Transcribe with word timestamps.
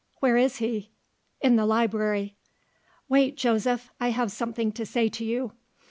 "Where 0.19 0.35
is 0.35 0.55
he?" 0.57 0.89
"In 1.41 1.57
the 1.57 1.65
library." 1.67 2.35
"Wait, 3.07 3.37
Joseph; 3.37 3.91
I 3.99 4.09
have 4.09 4.31
something 4.31 4.71
to 4.71 4.83
say 4.83 5.09
to 5.09 5.23
you. 5.23 5.51